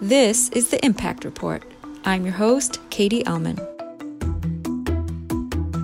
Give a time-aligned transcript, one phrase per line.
[0.00, 1.64] This is the Impact Report.
[2.04, 3.56] I'm your host, Katie Ellman.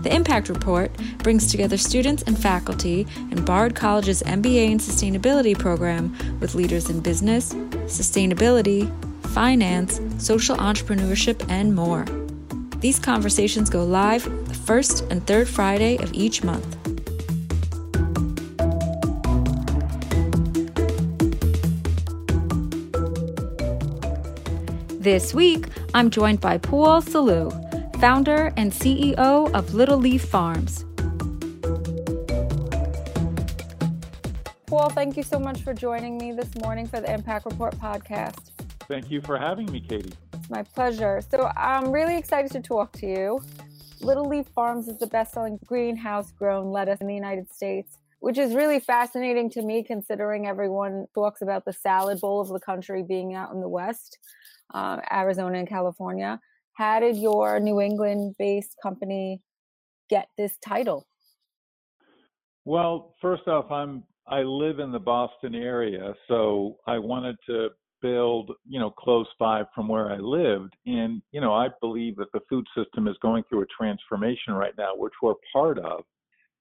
[0.04, 6.16] The Impact Report brings together students and faculty in Bard College's MBA in Sustainability program
[6.38, 7.54] with leaders in business,
[7.86, 8.88] sustainability,
[9.30, 12.04] finance, social entrepreneurship, and more.
[12.78, 16.73] These conversations go live the first and third Friday of each month.
[25.04, 27.50] This week, I'm joined by Paul Sellew,
[28.00, 30.86] founder and CEO of Little Leaf Farms.
[34.64, 38.52] Paul, thank you so much for joining me this morning for the Impact Report podcast.
[38.88, 40.14] Thank you for having me, Katie.
[40.32, 41.20] It's my pleasure.
[41.20, 43.44] So, I'm really excited to talk to you.
[44.00, 48.38] Little Leaf Farms is the best selling greenhouse grown lettuce in the United States, which
[48.38, 53.02] is really fascinating to me considering everyone talks about the salad bowl of the country
[53.02, 54.16] being out in the West
[54.74, 56.38] um, Arizona and California.
[56.74, 59.40] How did your New England based company
[60.10, 61.06] get this title?
[62.64, 67.68] Well, first off, I'm I live in the Boston area, so I wanted to
[68.00, 70.74] build, you know, close by from where I lived.
[70.86, 74.74] And, you know, I believe that the food system is going through a transformation right
[74.76, 76.04] now, which we're part of.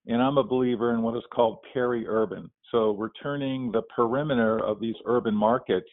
[0.07, 2.49] And I'm a believer in what is called peri-urban.
[2.71, 5.89] So returning the perimeter of these urban markets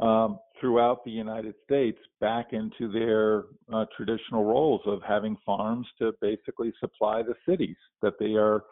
[0.00, 6.12] um, throughout the United States back into their uh, traditional roles of having farms to
[6.20, 8.64] basically supply the cities that they are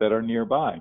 [0.00, 0.78] that are nearby.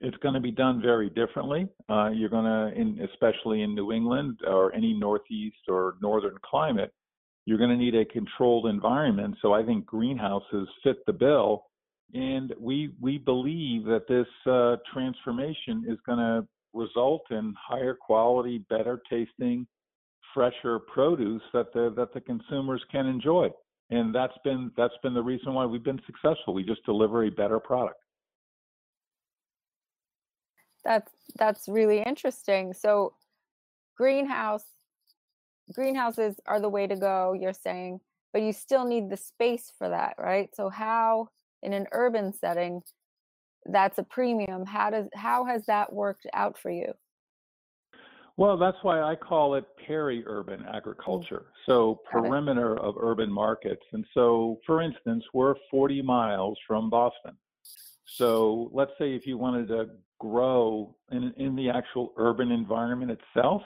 [0.00, 1.68] It's going to be done very differently.
[1.88, 6.92] Uh, you're going to, in, especially in New England or any Northeast or Northern climate,
[7.46, 9.36] you're going to need a controlled environment.
[9.42, 11.64] So I think greenhouses fit the bill,
[12.14, 18.58] and we we believe that this uh, transformation is going to result in higher quality,
[18.68, 19.66] better tasting,
[20.34, 23.48] fresher produce that the that the consumers can enjoy.
[23.90, 26.54] And that's been that's been the reason why we've been successful.
[26.54, 28.00] We just deliver a better product.
[30.84, 32.72] That's that's really interesting.
[32.74, 33.14] So
[33.96, 34.64] greenhouse
[35.72, 38.00] greenhouses are the way to go, you're saying,
[38.32, 40.50] but you still need the space for that, right?
[40.54, 41.28] So how
[41.62, 42.82] in an urban setting
[43.66, 46.92] that's a premium how does how has that worked out for you?
[48.36, 50.74] Well that's why i call it peri-urban mm.
[50.74, 57.36] agriculture so perimeter of urban markets and so for instance we're 40 miles from boston.
[58.06, 63.62] So let's say if you wanted to grow in, in the actual urban environment itself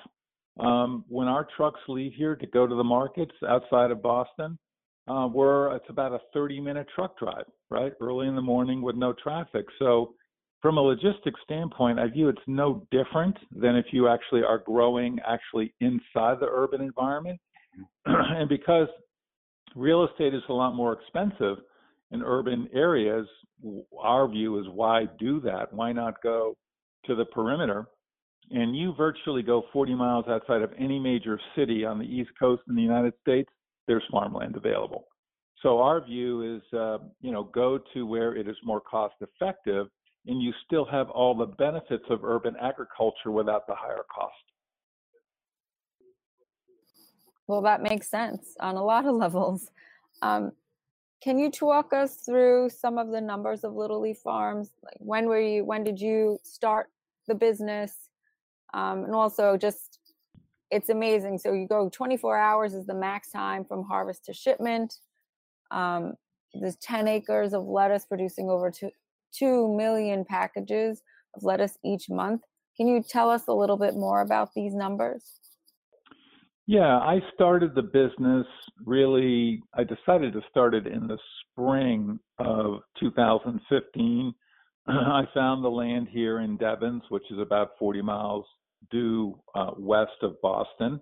[0.58, 4.58] um, when our trucks leave here to go to the markets outside of boston
[5.08, 7.92] uh, we're it's about a 30 minute truck drive, right?
[8.00, 9.66] Early in the morning with no traffic.
[9.78, 10.14] So
[10.60, 15.18] from a logistics standpoint, I view it's no different than if you actually are growing
[15.26, 17.40] actually inside the urban environment.
[18.06, 18.88] and because
[19.76, 21.58] real estate is a lot more expensive
[22.10, 23.26] in urban areas,
[24.00, 25.72] our view is why do that?
[25.72, 26.56] Why not go
[27.06, 27.86] to the perimeter?
[28.50, 32.62] And you virtually go 40 miles outside of any major city on the East Coast
[32.68, 33.50] in the United States
[33.88, 35.08] there's farmland available.
[35.62, 39.88] So our view is, uh, you know, go to where it is more cost effective,
[40.26, 44.34] and you still have all the benefits of urban agriculture without the higher cost.
[47.48, 49.70] Well, that makes sense on a lot of levels.
[50.22, 50.52] Um,
[51.20, 54.70] can you talk us through some of the numbers of Little Leaf Farms?
[54.84, 55.64] Like when were you?
[55.64, 56.90] When did you start
[57.26, 58.10] the business?
[58.74, 59.87] Um, and also just
[60.70, 61.38] it's amazing.
[61.38, 64.94] So you go 24 hours is the max time from harvest to shipment.
[65.70, 66.14] Um,
[66.54, 68.90] there's 10 acres of lettuce producing over two,
[69.34, 71.02] 2 million packages
[71.34, 72.42] of lettuce each month.
[72.76, 75.40] Can you tell us a little bit more about these numbers?
[76.66, 78.46] Yeah, I started the business
[78.84, 81.18] really, I decided to start it in the
[81.50, 84.34] spring of 2015.
[84.86, 88.44] I found the land here in Devens, which is about 40 miles
[88.90, 91.00] due uh, west of Boston,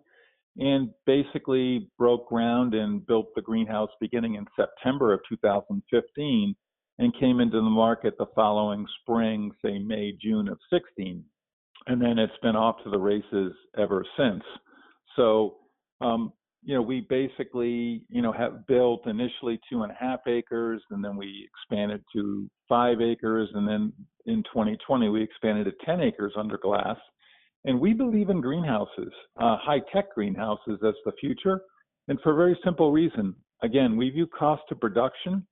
[0.59, 6.55] and basically broke ground and built the greenhouse beginning in September of 2015
[6.99, 11.23] and came into the market the following spring, say May, June of 16.
[11.89, 14.43] And then it's been off to the races ever since.
[15.15, 15.57] So,
[16.01, 16.33] um,
[16.63, 21.05] you know, we basically, you know, have built initially two and a half acres, and
[21.05, 23.93] then we expanded to five acres, and then
[24.25, 26.97] in 2020 we expanded to 10 acres under glass.
[27.67, 31.61] And we believe in greenhouses, uh, high tech greenhouses as the future.
[32.09, 33.35] And for a very simple reason.
[33.63, 35.45] Again, we view cost of production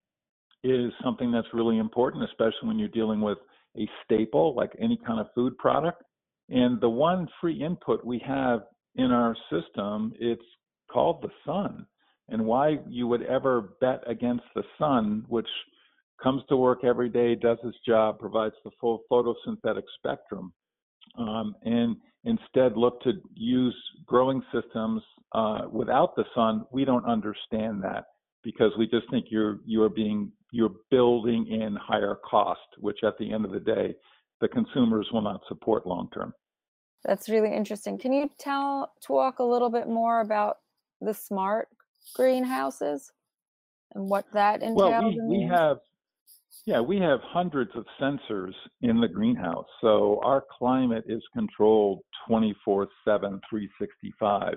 [0.62, 3.38] is something that's really important, especially when you're dealing with
[3.76, 6.02] a staple like any kind of food product.
[6.48, 8.60] And the one free input we have
[8.94, 10.42] in our system, it's
[10.90, 11.84] called the sun.
[12.28, 15.48] And why you would ever bet against the sun, which
[16.22, 20.52] comes to work every day, does its job, provides the full photosynthetic spectrum,
[21.16, 23.76] um, and instead look to use
[24.06, 25.02] growing systems
[25.32, 28.06] uh, without the sun, we don't understand that
[28.42, 33.32] because we just think you're you're being you're building in higher cost, which at the
[33.32, 33.94] end of the day,
[34.40, 36.32] the consumers will not support long term.
[37.04, 37.98] That's really interesting.
[37.98, 40.58] Can you tell talk a little bit more about
[41.00, 41.68] the smart
[42.14, 43.12] greenhouses
[43.94, 44.76] and what that entails?
[44.76, 45.78] Well, we, we have
[46.66, 49.66] yeah, we have hundreds of sensors in the greenhouse.
[49.80, 54.54] So our climate is controlled 24 7, 365.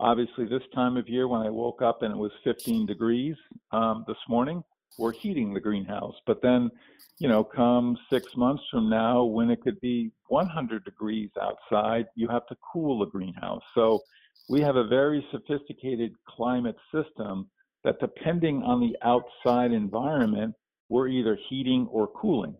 [0.00, 3.36] Obviously, this time of year when I woke up and it was 15 degrees
[3.70, 4.64] um, this morning,
[4.98, 6.14] we're heating the greenhouse.
[6.26, 6.70] But then,
[7.18, 12.28] you know, come six months from now, when it could be 100 degrees outside, you
[12.28, 13.62] have to cool the greenhouse.
[13.74, 14.00] So
[14.48, 17.48] we have a very sophisticated climate system
[17.84, 20.54] that, depending on the outside environment,
[20.92, 22.54] we're either heating or cooling.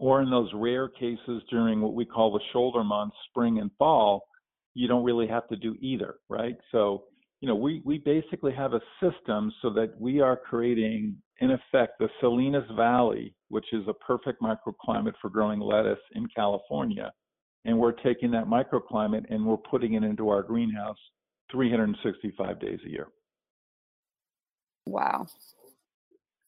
[0.00, 4.26] Or in those rare cases during what we call the shoulder months, spring and fall,
[4.74, 6.56] you don't really have to do either, right?
[6.72, 7.04] So,
[7.40, 12.00] you know, we, we basically have a system so that we are creating, in effect,
[12.00, 17.12] the Salinas Valley, which is a perfect microclimate for growing lettuce in California.
[17.66, 20.98] And we're taking that microclimate and we're putting it into our greenhouse
[21.52, 23.06] 365 days a year.
[24.86, 25.28] Wow.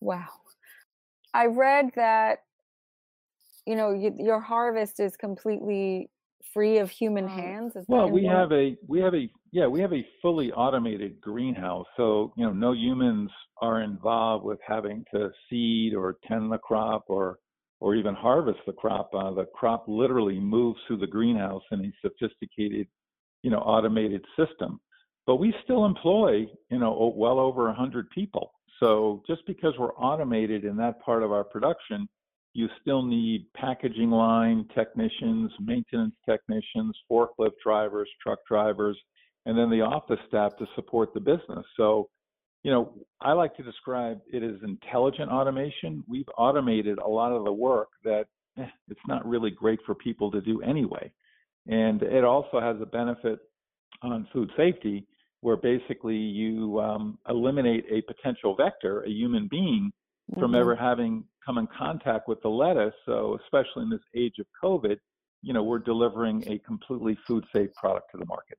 [0.01, 0.42] Wow.
[1.35, 2.41] I read that
[3.67, 6.11] you know you, your harvest is completely
[6.53, 7.75] free of human hands.
[7.89, 12.33] well, we have a we have a yeah we have a fully automated greenhouse, so
[12.37, 13.31] you know no humans
[13.61, 17.39] are involved with having to seed or tend the crop or
[17.81, 19.11] or even harvest the crop.
[19.15, 22.87] Uh, the crop literally moves through the greenhouse in a sophisticated
[23.43, 24.81] you know automated system.
[25.27, 28.53] But we still employ you know well over a hundred people
[28.83, 32.09] so just because we're automated in that part of our production,
[32.53, 38.99] you still need packaging line technicians, maintenance technicians, forklift drivers, truck drivers,
[39.47, 41.65] and then the office staff to support the business.
[41.77, 42.09] So,
[42.65, 46.03] you know, I like to describe it as intelligent automation.
[46.09, 48.25] We've automated a lot of the work that
[48.59, 51.11] eh, it's not really great for people to do anyway.
[51.69, 53.39] And it also has a benefit
[54.03, 55.07] on food safety
[55.43, 59.93] where basically you um, eliminate a potential vector, a human being,
[60.31, 60.41] mm-hmm.
[60.41, 62.95] from ever having come in contact with the lettuce.
[63.05, 64.97] So, especially in this age of COVID,
[65.43, 68.57] you know, we're delivering a completely food safe product to the market.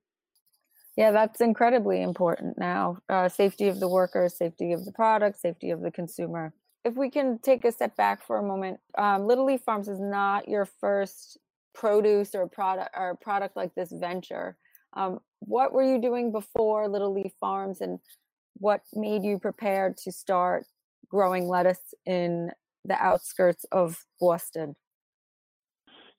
[0.96, 2.98] Yeah, that's incredibly important now.
[3.08, 6.52] Uh, safety of the worker, safety of the product, safety of the consumer.
[6.84, 9.98] If we can take a step back for a moment, um, Little Leaf Farms is
[9.98, 11.38] not your first
[11.74, 14.56] produce or product or product like this venture.
[14.92, 17.98] Um, what were you doing before Little Leaf Farms and
[18.54, 20.64] what made you prepared to start
[21.08, 22.50] growing lettuce in
[22.84, 24.74] the outskirts of Boston?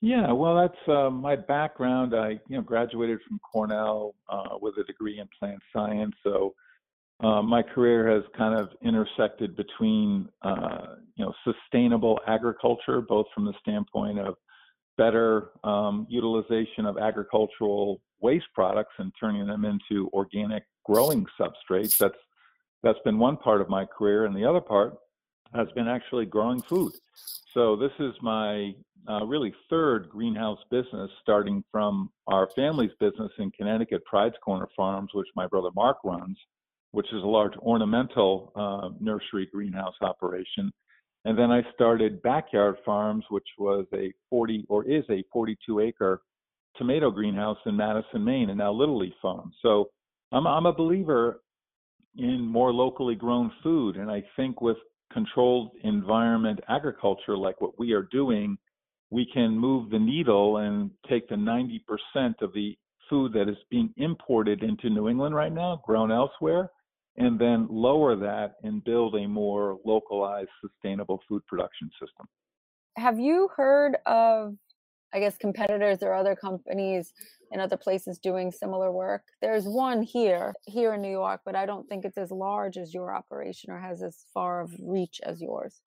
[0.02, 2.16] Yeah, well, that's uh, my background.
[2.16, 6.14] I, you know, graduated from Cornell uh, with a degree in plant science.
[6.24, 6.54] So
[7.24, 13.46] uh, my career has kind of intersected between, uh, you know, sustainable agriculture, both from
[13.46, 14.36] the standpoint of
[14.98, 21.98] better um, utilization of agricultural waste products and turning them into organic growing substrates.
[22.00, 22.18] That's
[22.84, 24.94] that's been one part of my career, and the other part
[25.56, 26.92] has been actually growing food.
[27.54, 28.74] So this is my
[29.10, 35.10] uh, really third greenhouse business, starting from our family's business in Connecticut, Pride's Corner Farms,
[35.14, 36.38] which my brother Mark runs,
[36.92, 40.72] which is a large ornamental uh, nursery greenhouse operation.
[41.26, 46.22] And then I started Backyard Farms, which was a 40 or is a 42 acre
[46.78, 49.52] tomato greenhouse in Madison, Maine, and now Little Leaf Farm.
[49.62, 49.90] So
[50.32, 51.42] I'm, I'm a believer
[52.16, 53.98] in more locally grown food.
[53.98, 54.78] And I think with
[55.12, 58.58] controlled environment agriculture like what we are doing,
[59.10, 61.80] we can move the needle and take the 90%
[62.42, 62.78] of the
[63.10, 66.70] food that is being imported into New England right now, grown elsewhere,
[67.18, 72.28] and then lower that and build a more localized, sustainable food production system.
[72.98, 74.56] Have you heard of
[75.16, 77.14] I guess competitors or other companies
[77.52, 79.22] in other places doing similar work.
[79.42, 82.94] There's one here, here in New York, but I don't think it's as large as
[82.94, 85.82] your operation or has as far of reach as yours.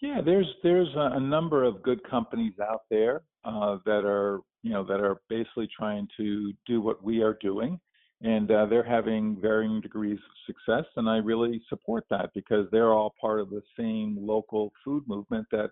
[0.00, 4.70] Yeah, there's there's a, a number of good companies out there uh, that are you
[4.70, 7.80] know that are basically trying to do what we are doing,
[8.26, 12.92] and uh, they're having varying degrees of success, and I really support that because they're
[12.92, 15.70] all part of the same local food movement that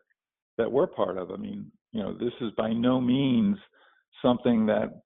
[0.56, 1.32] that we're part of.
[1.32, 3.58] I mean, you know, this is by no means
[4.22, 5.02] something that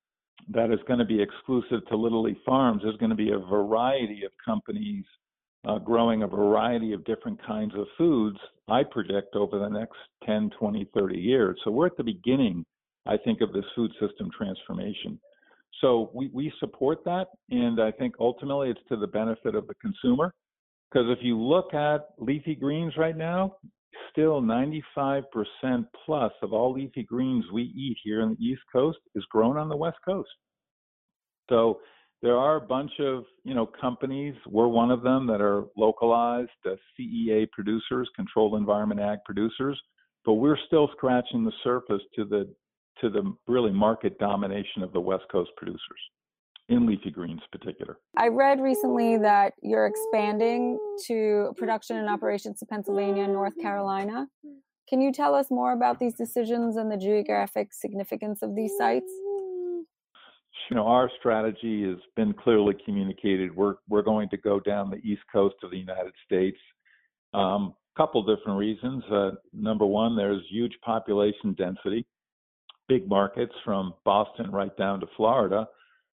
[0.51, 2.83] that is going to be exclusive to Little Leaf Farms.
[2.85, 5.05] There's going to be a variety of companies
[5.67, 8.39] uh, growing a variety of different kinds of foods,
[8.69, 11.59] I predict, over the next 10, 20, 30 years.
[11.65, 12.65] So we're at the beginning,
[13.07, 15.19] I think, of this food system transformation.
[15.81, 19.75] So we, we support that, and I think ultimately it's to the benefit of the
[19.75, 20.35] consumer.
[20.91, 23.57] Because if you look at leafy greens right now,
[24.11, 25.23] still 95%
[26.05, 29.69] plus of all leafy greens we eat here in the East Coast is grown on
[29.69, 30.31] the West Coast.
[31.51, 31.81] So
[32.23, 34.35] there are a bunch of you know companies.
[34.47, 39.81] We're one of them that are localized uh, CEA producers, controlled environment ag producers,
[40.25, 42.53] but we're still scratching the surface to the
[43.01, 45.99] to the really market domination of the West Coast producers
[46.69, 47.99] in leafy greens particular.
[48.17, 54.27] I read recently that you're expanding to production and operations to Pennsylvania and North Carolina.
[54.89, 59.11] Can you tell us more about these decisions and the geographic significance of these sites?
[60.71, 63.55] You know, our strategy has been clearly communicated.
[63.55, 66.59] We're we're going to go down the east coast of the United States.
[67.35, 69.03] A um, couple different reasons.
[69.11, 72.07] Uh, number one, there's huge population density,
[72.89, 75.67] big markets from Boston right down to Florida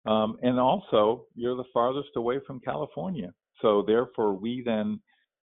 [0.05, 3.33] um, and also, you're the farthest away from California.
[3.61, 4.99] So therefore, we then,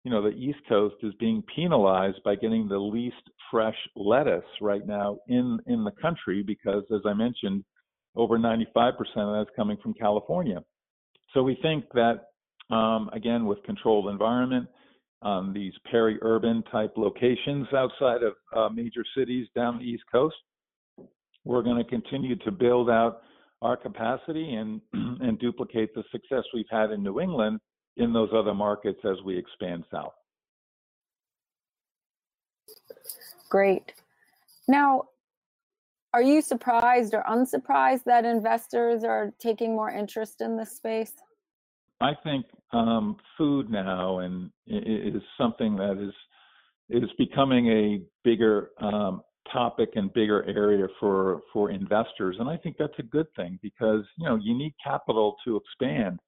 [0.04, 4.86] you know, the East Coast is being penalized by getting the least fresh lettuce right
[4.86, 7.64] now in in the country because, as I mentioned,
[8.16, 10.62] over 95% of that is coming from California.
[11.34, 12.26] So we think that
[12.70, 14.68] um, again, with controlled environment,
[15.22, 20.36] um, these peri-urban type locations outside of uh, major cities down the East Coast,
[21.44, 23.22] we're going to continue to build out
[23.62, 27.60] our capacity and and duplicate the success we've had in New England
[27.98, 30.14] in those other markets as we expand south.
[33.50, 33.94] Great.
[34.68, 35.04] Now,
[36.14, 41.14] are you surprised or unsurprised that investors are taking more interest in this space?
[42.02, 46.14] I think um, food now and is something that is
[46.90, 49.22] is becoming a bigger um,
[49.52, 52.38] topic and bigger area for for investors.
[52.40, 56.20] And i think that's a good thing because you know you need capital to expand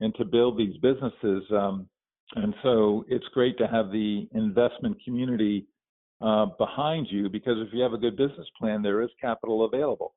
[0.00, 1.42] and to build these businesses.
[1.50, 1.88] Um,
[2.36, 5.66] and so it's great to have the investment community
[6.22, 10.14] uh, behind you because if you have a good business plan there is capital available.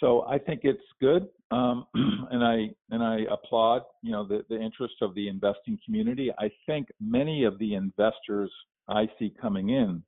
[0.00, 1.86] So i think it's good um,
[2.30, 6.30] and i and i applaud you know the, the interest of the investing community.
[6.38, 8.50] I think many of the investors
[8.88, 10.02] i see coming in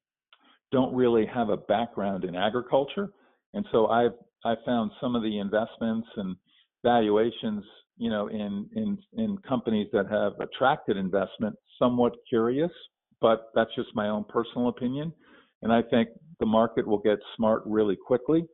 [0.73, 3.11] don't really have a background in agriculture,
[3.55, 4.13] and so I've
[4.45, 6.37] I found some of the investments and
[6.85, 7.65] valuations,
[7.97, 12.71] you know, in in in companies that have attracted investment somewhat curious,
[13.21, 15.13] but that's just my own personal opinion.
[15.63, 18.47] And I think the market will get smart really quickly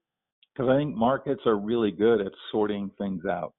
[0.52, 3.52] because I think markets are really good at sorting things out.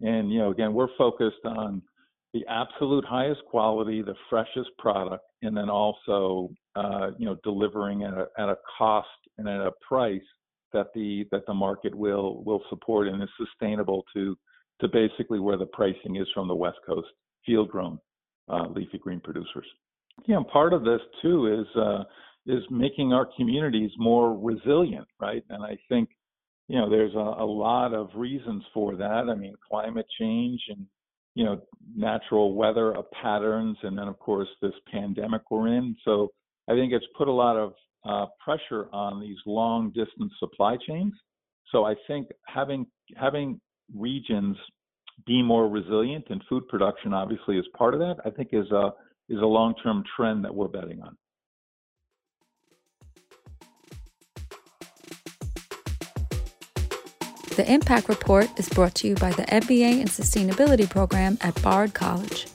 [0.00, 1.82] And you know, again, we're focused on
[2.36, 8.12] the absolute highest quality, the freshest product, and then also uh, you know delivering at
[8.12, 10.20] a, at a cost and at a price
[10.72, 14.36] that the that the market will will support and is sustainable to
[14.80, 17.08] to basically where the pricing is from the West Coast
[17.46, 17.98] field grown
[18.50, 19.66] uh, leafy green producers.
[20.26, 22.04] Yeah, part of this too is uh,
[22.46, 25.42] is making our communities more resilient, right?
[25.48, 26.10] And I think
[26.68, 29.30] you know there's a, a lot of reasons for that.
[29.30, 30.86] I mean, climate change and
[31.36, 31.60] you know,
[31.94, 35.94] natural weather patterns, and then of course this pandemic we're in.
[36.04, 36.32] So
[36.68, 37.74] I think it's put a lot of
[38.08, 41.12] uh, pressure on these long distance supply chains.
[41.70, 43.60] So I think having having
[43.94, 44.56] regions
[45.26, 48.16] be more resilient and food production obviously is part of that.
[48.24, 48.92] I think is a
[49.28, 51.18] is a long term trend that we're betting on.
[57.56, 61.94] The Impact Report is brought to you by the MBA in Sustainability program at Bard
[61.94, 62.48] College.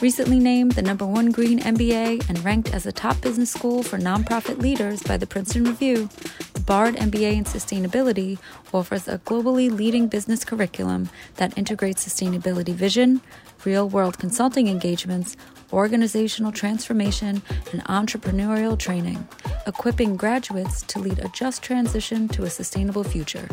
[0.00, 3.98] Recently named the number one green MBA and ranked as a top business school for
[3.98, 6.08] nonprofit leaders by the Princeton Review,
[6.52, 8.38] the Bard MBA in Sustainability
[8.72, 13.20] offers a globally leading business curriculum that integrates sustainability vision,
[13.64, 15.36] real world consulting engagements,
[15.72, 19.26] organizational transformation, and entrepreneurial training,
[19.66, 23.48] equipping graduates to lead a just transition to a sustainable future.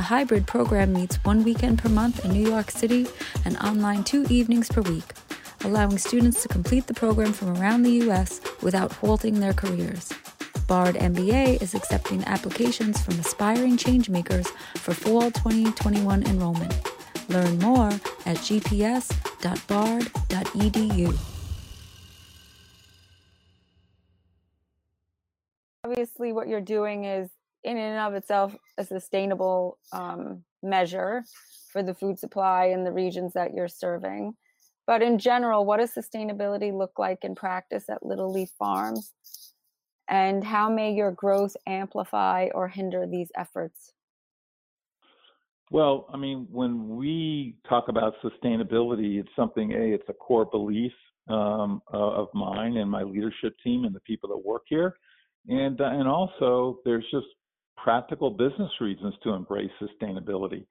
[0.00, 3.06] The hybrid program meets one weekend per month in New York City
[3.44, 5.04] and online two evenings per week,
[5.62, 8.40] allowing students to complete the program from around the U.S.
[8.62, 10.10] without halting their careers.
[10.66, 16.80] Bard MBA is accepting applications from aspiring changemakers for fall 2021 enrollment.
[17.28, 17.88] Learn more
[18.24, 19.18] at gps.bard.edu.
[25.84, 27.28] Obviously, what you're doing is
[27.64, 31.22] in and of itself a sustainable um, measure
[31.72, 34.34] for the food supply in the regions that you're serving.
[34.86, 39.12] But in general, what does sustainability look like in practice at Little Leaf Farms?
[40.08, 43.92] And how may your growth amplify or hinder these efforts?
[45.70, 50.92] Well, I mean, when we talk about sustainability, it's something, A, it's a core belief
[51.28, 54.96] um, of mine and my leadership team and the people that work here.
[55.48, 57.26] And, uh, and also, there's just
[57.82, 60.66] practical business reasons to embrace sustainability.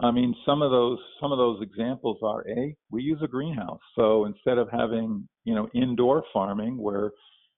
[0.00, 3.80] I mean, some of those some of those examples are a we use a greenhouse.
[3.94, 7.12] So instead of having you know indoor farming where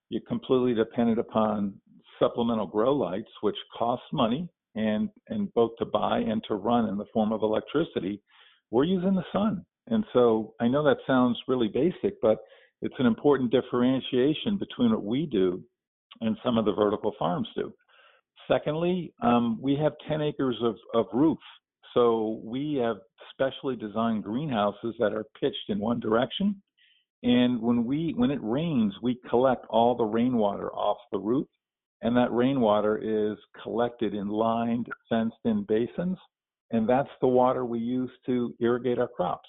[0.08, 1.74] you're completely dependent upon
[2.18, 6.96] supplemental grow lights, which costs money and and both to buy and to run in
[6.96, 8.22] the form of electricity,
[8.70, 9.64] we're using the sun.
[9.88, 12.38] And so I know that sounds really basic, but
[12.82, 15.62] it's an important differentiation between what we do
[16.20, 17.72] and some of the vertical farms do.
[18.48, 21.38] Secondly, um, we have 10 acres of, of roof
[21.94, 22.98] so we have
[23.32, 26.60] specially designed greenhouses that are pitched in one direction.
[27.22, 31.48] And when we when it rains, we collect all the rainwater off the roof,
[32.02, 36.18] and that rainwater is collected in lined, fenced-in basins,
[36.70, 39.48] and that's the water we use to irrigate our crops.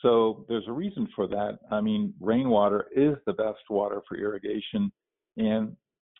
[0.00, 1.58] So there's a reason for that.
[1.70, 4.90] I mean, rainwater is the best water for irrigation,
[5.36, 5.76] and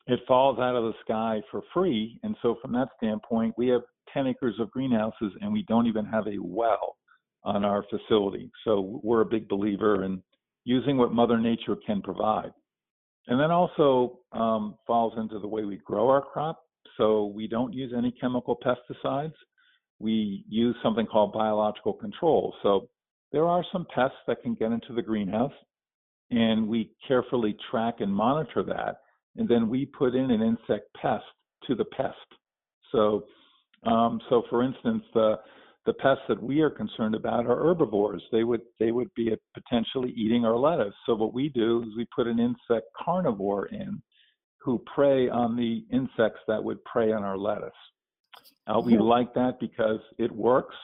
[0.07, 2.19] it falls out of the sky for free.
[2.23, 3.83] And so from that standpoint, we have
[4.13, 6.97] 10 acres of greenhouses and we don't even have a well
[7.45, 8.51] on our facility.
[8.65, 10.23] So we're a big believer in
[10.65, 12.53] using what Mother Nature can provide.
[13.27, 16.61] And then also um, falls into the way we grow our crop.
[16.99, 19.35] So we don't use any chemical pesticides.
[19.99, 22.55] We use something called biological control.
[22.63, 22.89] So
[23.33, 25.53] there are some pests that can get into the greenhouse,
[26.31, 28.99] and we carefully track and monitor that.
[29.37, 31.25] And then we put in an insect pest
[31.67, 32.17] to the pest.
[32.93, 33.25] So
[33.87, 35.37] um, so, for instance, the
[35.87, 38.23] the pests that we are concerned about are herbivores.
[38.33, 40.95] They would they would be potentially eating our lettuce.
[41.07, 44.03] So what we do is we put an insect carnivore in,
[44.59, 47.71] who prey on the insects that would prey on our lettuce.
[48.67, 50.75] Uh, we like that because it works,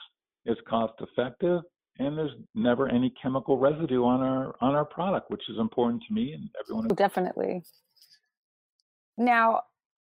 [0.45, 1.61] it's cost effective,
[1.97, 6.13] and there's never any chemical residue on our on our product, which is important to
[6.13, 6.87] me and everyone.
[6.89, 7.63] Definitely.
[9.17, 9.63] Now,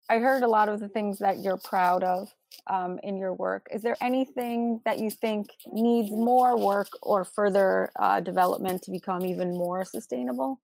[0.09, 2.33] I heard a lot of the things that you're proud of
[2.67, 3.67] um, in your work.
[3.71, 9.25] Is there anything that you think needs more work or further uh, development to become
[9.25, 10.59] even more sustainable?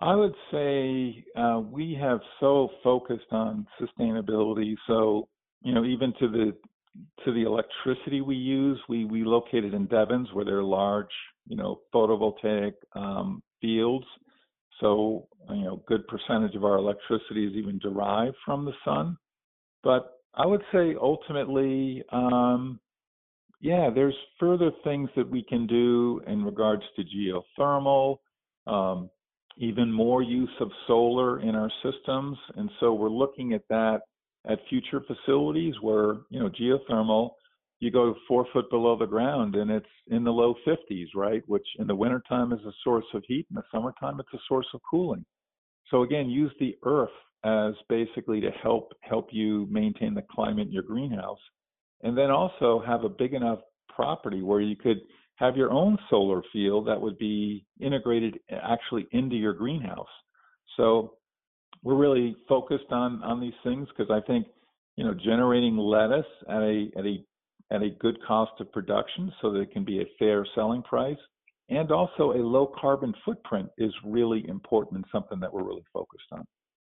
[0.00, 4.74] I would say uh, we have so focused on sustainability.
[4.86, 5.28] So
[5.62, 6.56] you know, even to the
[7.24, 11.10] to the electricity we use, we we located in Devens where there are large,
[11.46, 14.06] you know, photovoltaic um, fields.
[14.80, 19.16] So you know, good percentage of our electricity is even derived from the sun.
[19.82, 22.80] But I would say ultimately, um,
[23.60, 28.18] yeah, there's further things that we can do in regards to geothermal,
[28.66, 29.08] um,
[29.56, 32.36] even more use of solar in our systems.
[32.56, 34.00] And so we're looking at that
[34.48, 37.30] at future facilities where, you know, geothermal,
[37.80, 41.42] you go four foot below the ground and it's in the low 50s, right?
[41.46, 43.46] Which in the wintertime is a source of heat.
[43.50, 45.24] In the summertime, it's a source of cooling.
[45.90, 47.10] So again, use the earth
[47.44, 51.38] as basically to help help you maintain the climate in your greenhouse,
[52.02, 53.60] and then also have a big enough
[53.94, 54.98] property where you could
[55.36, 60.08] have your own solar field that would be integrated actually into your greenhouse.
[60.76, 61.14] So
[61.82, 64.46] we're really focused on on these things because I think
[64.96, 67.24] you know generating lettuce at a at a
[67.72, 71.18] at a good cost of production so that it can be a fair selling price
[71.68, 76.26] and also a low carbon footprint is really important and something that we're really focused
[76.32, 76.44] on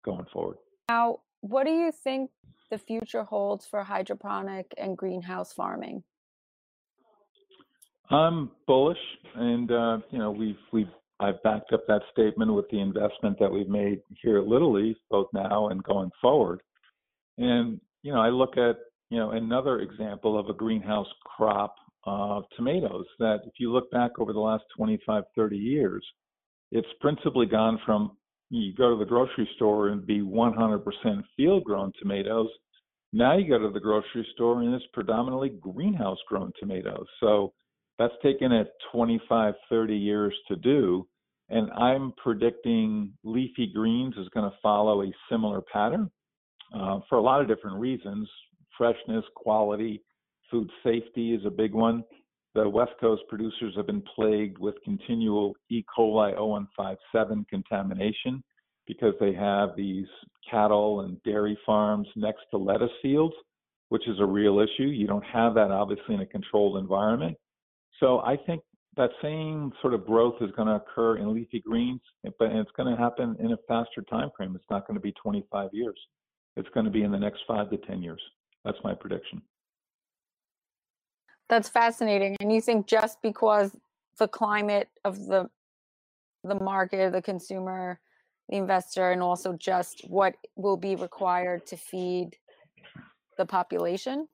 [0.06, 0.58] going forward.
[0.90, 2.30] Now, what do you think
[2.70, 6.04] the future holds for hydroponic and greenhouse farming?
[8.10, 8.98] I'm bullish,
[9.36, 10.88] and uh, you know we've we've
[11.20, 14.96] I've backed up that statement with the investment that we've made here at Little Leaf,
[15.10, 16.62] both now and going forward.
[17.38, 18.78] And you know I look at
[19.10, 24.12] you know another example of a greenhouse crop of tomatoes that if you look back
[24.20, 26.06] over the last 25, 30 years,
[26.72, 28.12] it's principally gone from
[28.50, 30.82] you go to the grocery store and be 100%
[31.36, 32.48] field grown tomatoes.
[33.12, 37.06] Now you go to the grocery store and it's predominantly greenhouse grown tomatoes.
[37.20, 37.54] So
[38.00, 41.08] that's taken it 25, 30 years to do.
[41.50, 46.10] And I'm predicting leafy greens is going to follow a similar pattern
[46.74, 48.30] uh, for a lot of different reasons
[48.78, 50.02] freshness, quality,
[50.50, 52.04] Food safety is a big one.
[52.56, 55.84] The West Coast producers have been plagued with continual E.
[55.96, 58.44] coli 0157 contamination.
[58.88, 60.08] because they have these
[60.50, 63.36] cattle and dairy farms next to lettuce fields,
[63.90, 64.88] which is a real issue.
[64.88, 67.36] You don't have that obviously in a controlled environment.
[68.00, 68.62] So I think
[68.96, 72.00] that same sort of growth is going to occur in leafy greens,
[72.40, 74.56] but it's going to happen in a faster time frame.
[74.56, 76.00] It's not going to be 25 years.
[76.56, 78.22] It's going to be in the next five to 10 years.
[78.68, 79.42] That's my prediction.
[81.48, 82.36] That's fascinating.
[82.42, 83.74] And you think just because
[84.20, 85.50] the climate of the
[86.44, 88.02] the market, the consumer,
[88.50, 92.32] the investor, and also just what will be required to feed
[93.38, 94.28] the population?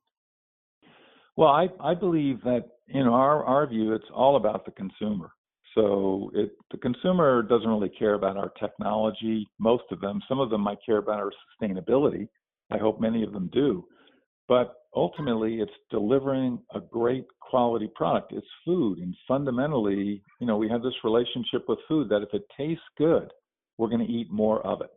[1.36, 5.32] Well, I, I believe that in our, our view, it's all about the consumer.
[5.76, 10.22] So it, the consumer doesn't really care about our technology, most of them.
[10.28, 12.28] Some of them might care about our sustainability.
[12.72, 13.86] I hope many of them do.
[14.48, 18.34] But ultimately, it's delivering a great quality product.
[18.34, 19.00] It's food.
[19.00, 23.32] And fundamentally, you know, we have this relationship with food that if it tastes good,
[23.78, 24.92] we're going to eat more of it.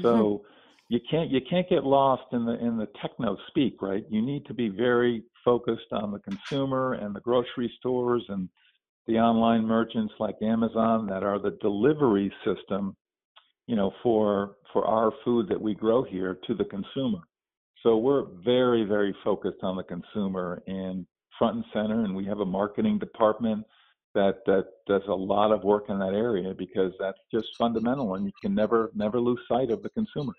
[0.00, 0.94] So mm-hmm.
[0.94, 4.04] you can't you can't get lost in the in the techno speak, right?
[4.08, 8.48] You need to be very focused on the consumer and the grocery stores and
[9.06, 12.94] the online merchants like Amazon that are the delivery system,
[13.66, 17.20] you know, for for our food that we grow here to the consumer.
[17.82, 21.06] So we're very very focused on the consumer and
[21.38, 23.64] front and center, and we have a marketing department
[24.14, 28.26] that that does a lot of work in that area because that's just fundamental, and
[28.26, 30.32] you can never never lose sight of the consumer.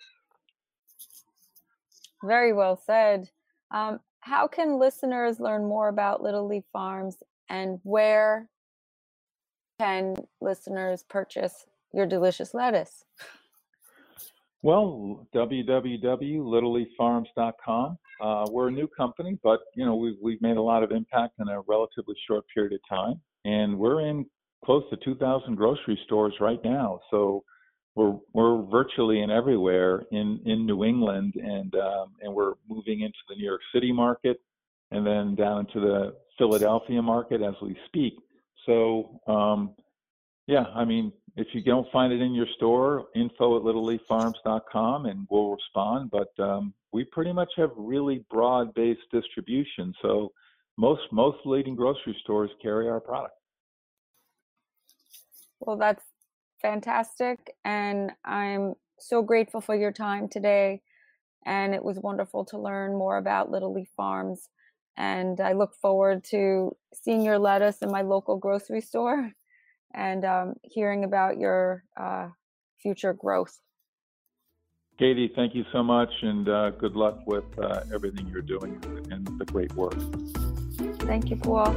[2.23, 3.29] Very well said.
[3.71, 7.17] Um, how can listeners learn more about Little Leaf Farms
[7.49, 8.49] and where
[9.79, 13.05] can listeners purchase your delicious lettuce?
[14.61, 17.97] Well, www.littleleaffarms.com.
[18.21, 21.35] Uh, we're a new company, but you know we've we've made a lot of impact
[21.39, 24.25] in a relatively short period of time, and we're in
[24.65, 26.99] close to 2,000 grocery stores right now.
[27.09, 27.45] So
[27.95, 33.19] we're we're virtually in everywhere in in New England, and um, and we're moving into
[33.29, 34.41] the New York City market,
[34.91, 38.15] and then down into the Philadelphia market as we speak.
[38.65, 39.73] So um,
[40.47, 45.27] yeah, I mean, if you don't find it in your store, info at littleleaffarms.com, and
[45.29, 46.11] we'll respond.
[46.11, 50.31] But um, we pretty much have really broad-based distribution, so
[50.77, 53.35] most most leading grocery stores carry our product.
[55.59, 56.03] Well, that's
[56.61, 57.55] fantastic.
[57.65, 60.81] And I'm so grateful for your time today.
[61.45, 64.49] And it was wonderful to learn more about Little Leaf Farms.
[64.97, 69.31] And I look forward to seeing your lettuce in my local grocery store
[69.93, 72.29] and um, hearing about your uh,
[72.81, 73.59] future growth.
[74.97, 79.25] Katie, thank you so much, and uh, good luck with uh, everything you're doing and
[79.39, 79.95] the great work.
[81.07, 81.73] Thank you, Paul.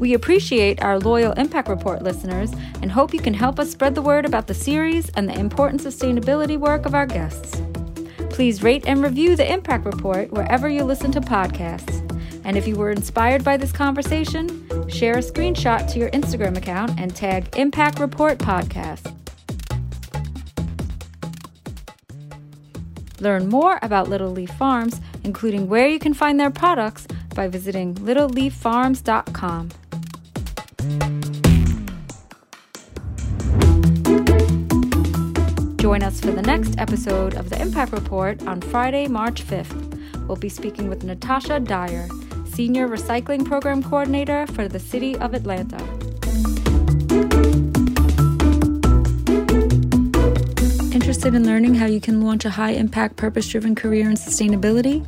[0.00, 4.02] We appreciate our loyal Impact Report listeners and hope you can help us spread the
[4.02, 7.60] word about the series and the important sustainability work of our guests.
[8.30, 11.98] Please rate and review the Impact Report wherever you listen to podcasts.
[12.44, 16.98] And if you were inspired by this conversation, share a screenshot to your Instagram account
[16.98, 19.16] and tag Impact Report Podcast.
[23.20, 27.94] Learn more about Little Leaf Farms, including where you can find their products, by visiting
[27.96, 29.70] littleleaffarms.com.
[35.76, 40.26] Join us for the next episode of the Impact Report on Friday, March 5th.
[40.26, 42.08] We'll be speaking with Natasha Dyer,
[42.52, 45.78] Senior Recycling Program Coordinator for the City of Atlanta.
[50.92, 55.06] Interested in learning how you can launch a high impact, purpose driven career in sustainability?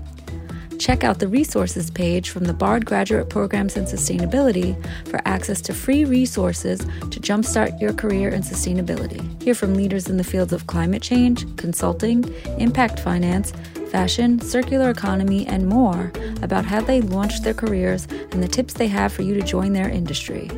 [0.83, 4.74] check out the resources page from the BARD Graduate Programs in Sustainability
[5.07, 9.22] for access to free resources to jumpstart your career in sustainability.
[9.40, 12.24] Hear from leaders in the fields of climate change, consulting,
[12.59, 13.52] impact finance,
[13.92, 16.11] fashion, circular economy, and more
[16.42, 19.72] about how they launched their careers and the tips they have for you to join
[19.72, 20.48] their industry.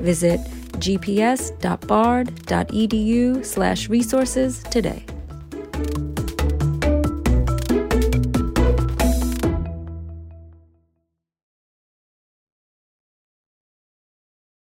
[0.00, 0.40] Visit
[0.80, 1.54] gps.bard.edu
[3.44, 5.04] slash resources today.